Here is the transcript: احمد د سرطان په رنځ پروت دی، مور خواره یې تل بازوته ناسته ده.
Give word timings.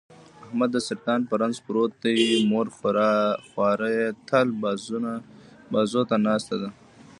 احمد 0.45 0.69
د 0.73 0.77
سرطان 0.87 1.19
په 1.29 1.33
رنځ 1.41 1.57
پروت 1.65 1.91
دی، 2.03 2.17
مور 2.51 2.67
خواره 3.55 3.89
یې 3.97 4.07
تل 4.27 4.47
بازوته 5.71 6.15
ناسته 6.27 6.55
ده. 6.61 6.69